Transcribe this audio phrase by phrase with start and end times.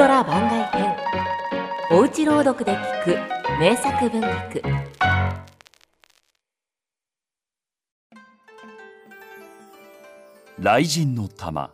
[0.00, 0.96] ドラ番外編。
[1.90, 3.18] おうち朗読で聞く
[3.60, 4.62] 名作文学。
[10.56, 11.70] 雷神の玉。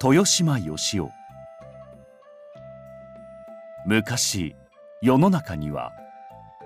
[0.00, 1.08] 豊島義雄。
[3.86, 4.54] 昔
[5.02, 5.90] 世の中には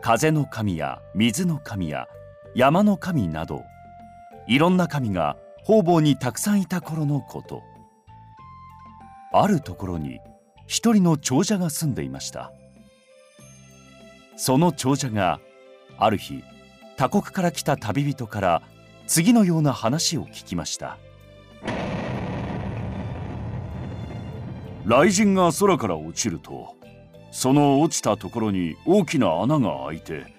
[0.03, 2.07] 風の神や水の神や
[2.55, 3.63] 山の神など
[4.47, 7.78] いろんな神が方々にたくさんいた頃のこと。
[9.33, 10.21] あるところに
[10.67, 12.53] 一人の長者が住んでいました。
[14.37, 15.41] その長者が
[15.99, 16.43] ある日
[16.97, 18.63] 他国から来た旅人から
[19.07, 20.99] 次のような話を聞きました。
[24.85, 26.75] 雷神が空から落ちると
[27.31, 30.33] その落ちたところに大きな穴が開いて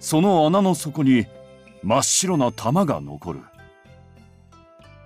[0.00, 1.26] その穴の底に
[1.84, 3.40] 真っ白な玉が残る。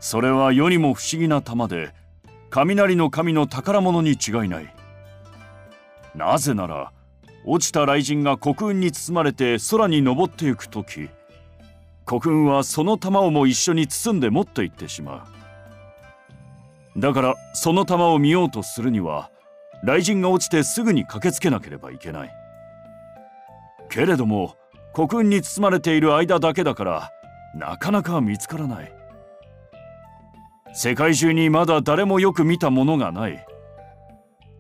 [0.01, 1.95] それは世にも不思議な玉で
[2.55, 4.75] 雷の神の宝物に違いない。
[6.15, 6.93] なぜなら
[7.47, 11.09] 落ちた雷神が黒雲に包まれて空に昇ってゆく時
[12.05, 15.27] 黒雲はその玉をも一緒に包んで持って行ってしま
[16.97, 17.01] う。
[17.01, 19.31] だからその玉を見ようとするには
[19.81, 22.31] 雷神が落ちてすぐに駆けつけなければいけない。
[23.89, 24.57] けれども
[24.93, 27.11] 黒雲に包まれている間だけだから
[27.55, 28.93] なかなか見つからない。
[30.75, 33.47] 世界中にまだ誰もよく見たものがない。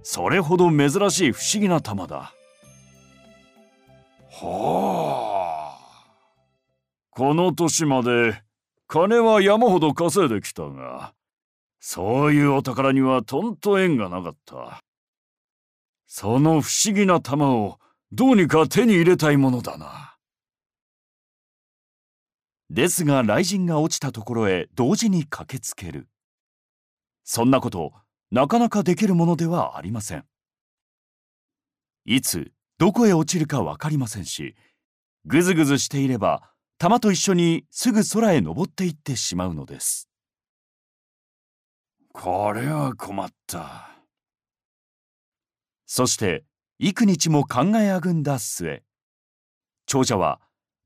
[0.02, 2.34] それほど珍しい不思議な玉だ。
[4.30, 6.06] はあ。
[7.10, 8.42] この年まで
[8.86, 11.12] 金は山ほど稼いできたが
[11.78, 14.80] そういうお宝にはとんと縁がなかった。
[16.06, 17.78] その不思議な玉を
[18.12, 20.11] どうにか手に入れたいものだな。
[22.72, 26.08] ですが雷神が落ちたところへ同時に駆けつける。
[27.22, 27.92] そんなこと
[28.30, 30.24] なかなかできるものではありません。
[32.06, 34.56] いつどこへ落ちるか分かりませんし
[35.26, 40.08] ぐずぐずしていれば玉と一緒にすぐ空へ登っていってしまうのです。
[42.14, 43.90] これは困った。
[45.84, 46.44] そして
[46.78, 48.82] 幾日も考えあぐんだ末
[49.84, 50.40] 長者は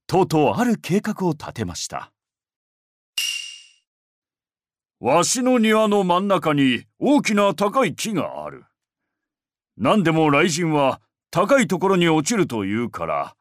[0.07, 2.13] とうとうある計画を立てました。
[5.01, 8.65] わしの庭の真ん中に大きな高い木がある。
[9.77, 11.01] 何でも雷神は
[11.31, 13.37] 高いところに落ちるというから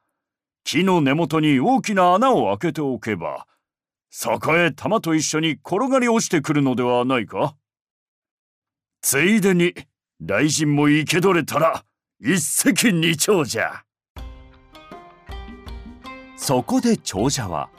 [0.65, 3.47] 木の根元に大きな穴を開けておけば
[4.09, 7.55] そこへ玉と一緒に転がり落ちてくるのではないか。
[9.01, 9.73] ついでに
[10.19, 11.85] 雷神も生け捕れたら
[12.19, 13.84] 一石二鳥じゃ。
[16.35, 17.69] そこで長者は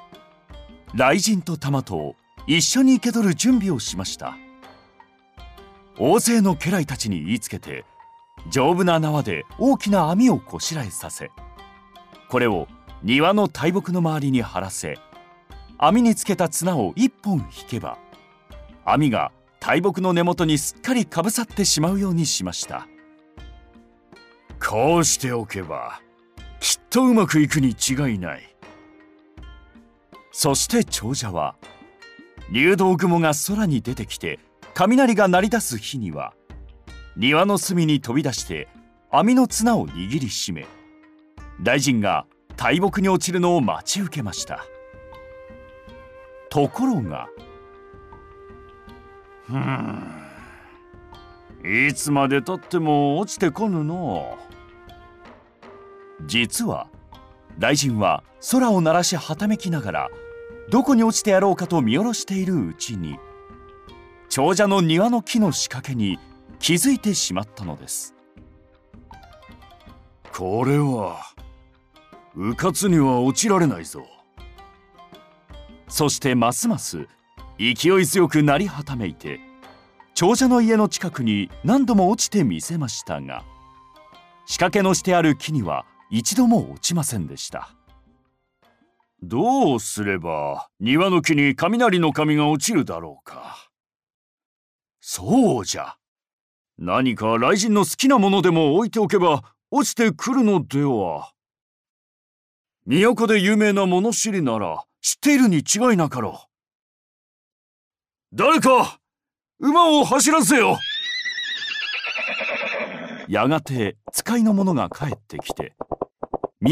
[0.93, 4.37] 雷神と玉と一緒に生け取る準備をしました。
[5.99, 7.85] 大勢の家来たちに言いつけて
[8.51, 11.31] 丈夫な縄で大きな網をこしらえさせ
[12.29, 12.69] これを
[13.03, 14.99] 庭の大木の周りに張らせ
[15.79, 17.99] 網につけた綱を一本引けば
[18.85, 22.87] 網が大木の根元にすっかりかぶさってしまうようにしました。
[24.65, 26.01] こうしておけば
[26.97, 28.57] とうまくいくに違いない。
[30.33, 31.57] そして長者は
[32.51, 34.39] 流動雲が空に出てきて
[34.73, 36.33] 雷が鳴り出す日には
[37.15, 38.69] 庭の隅に飛び出して
[39.11, 40.65] 網の綱を握りしめ
[41.61, 42.25] 大臣が
[42.57, 44.65] 大木に落ちるのを待ち受けました。
[46.49, 47.29] ところが
[49.45, 50.03] ふん
[51.63, 54.39] いつまでたっても落ちてこぬの
[56.25, 56.89] 実は
[57.59, 60.11] 大臣は空を鳴らしはためきながら
[60.71, 63.19] どこに落ちてやろうかと見下ろしているうちに
[64.29, 66.19] 長者の庭の木の仕掛けに
[66.59, 68.15] 気づいてしまったのです。
[70.33, 71.19] これは
[72.35, 74.05] うかつには落ちられないぞ。
[75.89, 77.07] そしてますます
[77.59, 79.41] 勢い強くなりはためいて
[80.15, 83.45] 長者の家の近くに何度も落ちてみせましたが
[84.47, 87.71] 仕掛けのしてある木には一度も落ちませんでした
[89.23, 93.71] どうすれば庭の木に雷の神が落ちるだろうか。
[95.01, 95.97] そうじゃ。
[96.79, 101.33] 何か雷神の好きなものでも置いておけば落ちてくるのでは。
[102.87, 106.47] 都で有名な物知りなら知っているに違いなかろう。
[108.33, 109.01] 誰か
[109.59, 110.79] 馬を走らせよ
[113.29, 115.75] やがて使いの者が帰ってきて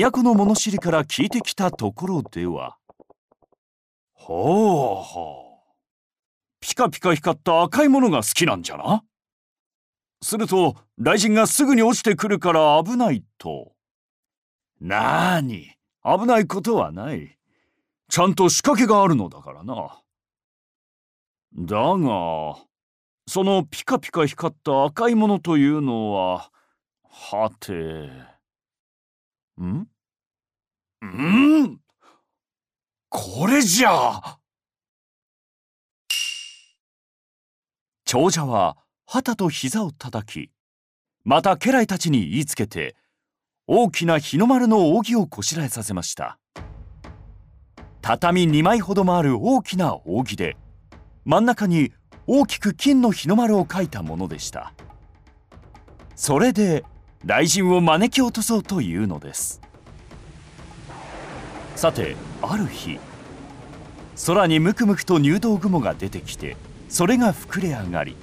[0.00, 2.76] 都の物知りから聞いてきたところでは
[4.12, 5.55] ほうほう
[6.61, 9.05] ピカピカ光った赤いものが好きなんじゃな
[10.23, 13.73] すると雷神がすぐに落ちてくるから危ないと。
[14.81, 15.69] なーに
[16.02, 17.38] 危ないことはない。
[18.08, 20.00] ちゃんと仕掛けがあるのだからな。
[21.56, 22.56] だが、
[23.29, 26.50] そのピカピカ光った赤いものというのは、
[27.11, 28.34] はて。
[29.62, 29.89] ん？
[31.05, 31.81] ん。
[33.09, 34.39] これじゃ。
[38.05, 40.51] 長者は旗と膝を叩き、
[41.25, 42.97] また家来たちに言いつけて、
[43.67, 46.39] 大きな日の丸の扇をこしらえさせました。
[48.03, 50.57] 畳2枚ほどもある大きな扇で、
[51.25, 51.93] 真ん中に
[52.27, 54.75] 大きく金の日の丸を描いたものでした。
[56.15, 56.85] それで
[57.26, 59.62] 雷神を招き落とそうというのです。
[61.75, 62.99] さてある日
[64.26, 66.56] 空にムクムクと入道雲が出てきて
[66.88, 68.17] それが膨れ上がり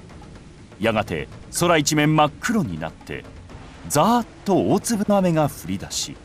[0.80, 1.28] やがて
[1.60, 3.26] 空一面真っ黒になって
[3.90, 6.16] ざーっと大粒の雨が降り出し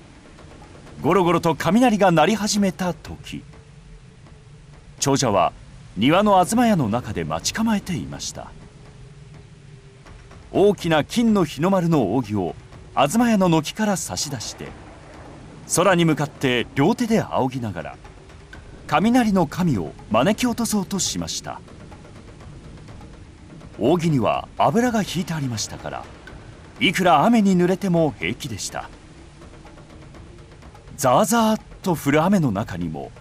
[1.03, 3.43] ゴロゴロと雷が鳴り始めた時
[5.01, 5.53] 長者は
[5.97, 8.51] 庭の東屋の中で待ち構えていました。
[10.53, 12.55] 大きな金の日の丸の扇を
[12.97, 14.69] 東屋の軒から差し出して
[15.77, 17.97] 空に向かって両手で仰ぎながら
[18.87, 21.61] 雷の神を招き落とそうとしました。
[23.79, 26.05] 扇には油が引いてありましたから
[26.81, 28.89] いくら雨に濡れても平気でした。
[30.97, 33.13] ザーザーと降る雨の中にも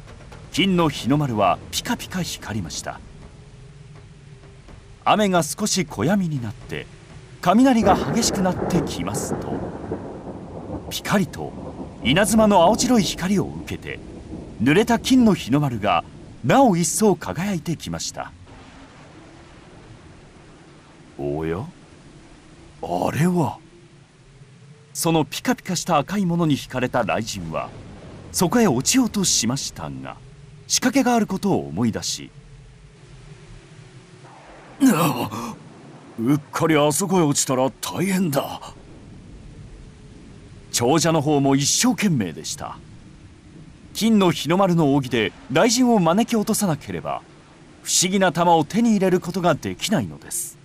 [0.53, 3.01] 金の日の丸はピカピカ光りました。
[5.03, 6.87] 雨が少し小闇になって
[7.41, 9.64] 雷が激しくなってきますと
[10.89, 11.51] ピカリと
[12.03, 13.99] 稲妻の青白い光を受けて
[14.61, 16.03] 濡れた金の日の丸が
[16.43, 18.31] なお一層輝いてきました。
[21.17, 21.65] おや？
[22.83, 23.57] あれは？
[24.93, 27.69] そのピカピカした赤いものに惹かれた雷神は
[28.31, 30.17] そこへ落ちようとしましたが
[30.67, 32.29] 仕掛けがあることを思い出し
[36.19, 38.61] うっかりあそこへ落ちたら大変だ。
[40.75, 42.77] 長者の方も一生懸命でした。
[43.93, 47.21] 金の日の丸の扇で雷神を招き落とさなければ
[47.81, 50.57] 不思議な玉を手に入れることができないのです。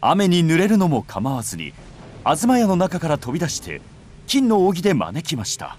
[0.00, 1.72] 雨に濡れるのも構わずに
[2.24, 3.80] 東屋の中から飛び出して
[4.28, 5.76] 金の扇で招きました。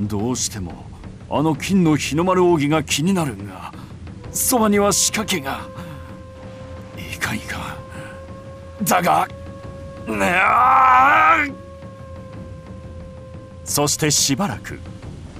[0.00, 0.86] どうしても
[1.28, 3.76] あの金の日の丸扇が気になるが
[4.38, 5.66] そばには仕掛けが。
[6.96, 7.76] いかんいか
[8.82, 9.26] だが
[13.64, 14.78] そしてしばらく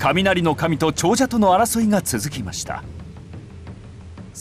[0.00, 2.82] 雷の神と長者との争いが続きました。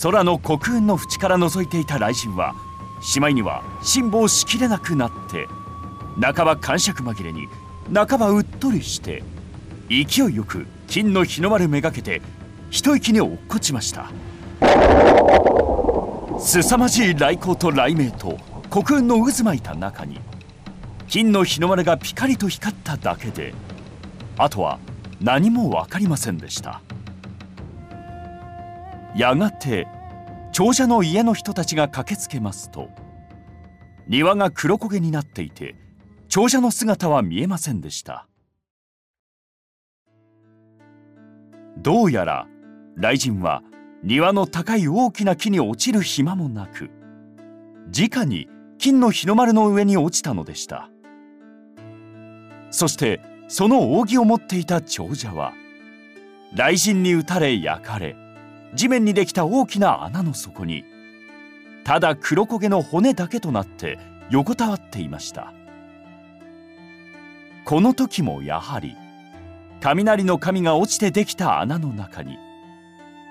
[0.01, 2.55] 空の黒雲の縁から覗いていた雷神は
[3.01, 5.47] しまいには辛抱しきれなくなって
[6.19, 7.47] 半ば感触紛れに
[7.93, 9.23] 半ばうっとりして
[9.89, 12.21] 勢いよく金の日の丸めがけて
[12.69, 14.11] 一息に落っこちました。
[16.39, 18.37] 凄まじい雷光と雷鳴と
[18.69, 20.19] 黒雲の渦巻いた中に
[21.07, 23.53] 金の日の丸がピカリと光っただけで
[24.37, 24.79] あとは
[25.21, 26.81] 何も分かりませんでした。
[29.15, 29.87] やがて
[30.51, 32.89] 長者の家の人たちが駆けつけますと
[34.07, 35.75] 庭が黒焦げになっていて
[36.29, 38.27] 長者の姿は見えませんでした。
[41.77, 42.47] どうやら
[42.95, 43.63] 雷神は
[44.03, 46.89] 庭の高い大きな木に落ちる暇もなく
[47.95, 50.89] 直に金の日の丸の上に落ちたのでした。
[52.69, 55.53] そしてその扇を持っていた長者は
[56.51, 58.15] 雷神に打たれ焼かれ
[58.73, 60.83] 地面にできた大きな穴の底に
[61.83, 63.97] ただ黒焦げの骨だけとなって
[64.29, 65.53] 横たわっていました。
[67.63, 68.95] この時もやはり
[69.81, 72.37] 雷の神が落ちてできた穴の中に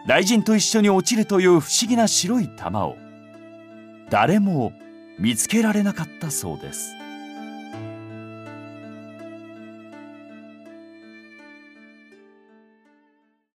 [0.06, 2.96] 雷神と一緒に落ちるという不思議な白い玉を
[4.08, 4.72] 誰も
[5.18, 6.92] 見つけられなかったそうです。